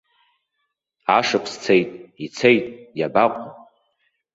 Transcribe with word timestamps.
Ашықәс 1.17 1.53
цеит, 1.63 1.89
ицеит, 2.25 2.65
иабаҟоу? 2.99 3.49